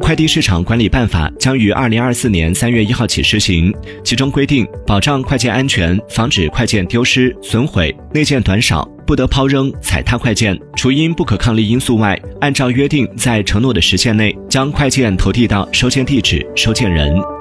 [0.00, 10.56] 快递市场管理办法将于二零二四年三月一号起施行，其中规定，保障快件安全，防止快件丢失、损毁、内件短少，不得抛扔、踩踏快件。
[10.76, 17.35] 除因不可抗力因素外，按照约定，在承诺的时限内，将快件投递到收件地址、收件人。